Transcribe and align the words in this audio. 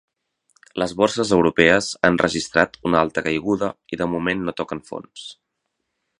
Les 0.83 0.93
borses 1.01 1.33
europees 1.37 1.89
han 2.09 2.17
registrat 2.23 2.81
una 2.91 3.03
altra 3.03 3.25
caiguda 3.29 3.71
i 3.97 4.01
de 4.03 4.09
moment 4.15 4.43
no 4.49 4.57
toquen 4.63 4.83
fons. 4.91 5.29